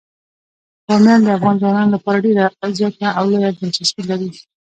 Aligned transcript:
بامیان 0.85 1.19
د 1.23 1.27
افغان 1.37 1.55
ځوانانو 1.61 1.93
لپاره 1.95 2.23
ډیره 2.25 2.45
زیاته 2.77 3.07
او 3.17 3.25
لویه 3.31 3.49
دلچسپي 3.59 4.03
لري. 4.09 4.29